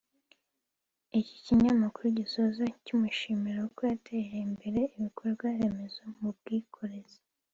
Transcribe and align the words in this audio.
Iki 1.19 1.35
kinyamakuru 1.45 2.07
gisoza 2.19 2.63
kimushimira 2.83 3.59
uko 3.69 3.81
yateje 3.91 4.35
imbere 4.47 4.79
ibikorwa 4.95 5.45
remezo 5.59 6.01
mu 6.19 6.29
bwikorezi 6.37 7.17